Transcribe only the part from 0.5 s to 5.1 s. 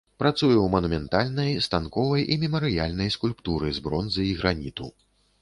ў манументальнай, станковай і мемарыяльнай скульптуры з бронзы і граніту.